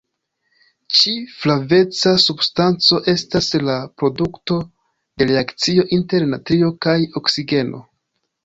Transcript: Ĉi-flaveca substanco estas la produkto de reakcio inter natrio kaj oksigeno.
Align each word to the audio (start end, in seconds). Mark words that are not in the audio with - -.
Ĉi-flaveca 0.99 2.13
substanco 2.23 2.99
estas 3.13 3.51
la 3.67 3.77
produkto 4.03 4.57
de 5.19 5.29
reakcio 5.33 5.89
inter 5.99 6.29
natrio 6.35 6.75
kaj 6.87 6.99
oksigeno. 7.23 7.85